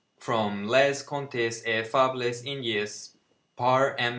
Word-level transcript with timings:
(From 0.17 0.67
Les 0.67 1.03
Contes 1.03 1.35
et 1.63 1.85
Fables 1.85 2.41
Indiennes. 2.43 3.15
Par 3.55 3.93
M. 3.99 4.09